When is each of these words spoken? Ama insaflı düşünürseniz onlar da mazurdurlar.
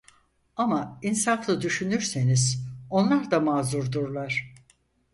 Ama 0.55 0.99
insaflı 1.01 1.61
düşünürseniz 1.61 2.65
onlar 2.89 3.31
da 3.31 3.39
mazurdurlar. 3.39 4.53